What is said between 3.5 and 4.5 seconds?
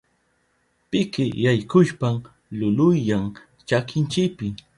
chakinchipi.